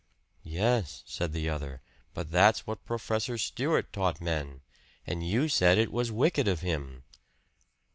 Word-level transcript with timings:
"Yes," 0.41 1.03
said 1.05 1.31
the 1.31 1.47
other, 1.47 1.79
"but 2.15 2.31
that's 2.31 2.65
what 2.65 2.85
Professor 2.87 3.37
Stewart 3.37 3.93
taught 3.93 4.19
men. 4.19 4.61
And 5.05 5.23
you 5.23 5.47
said 5.47 5.77
it 5.77 5.91
was 5.91 6.11
wicked 6.11 6.47
of 6.47 6.61
him." 6.61 7.03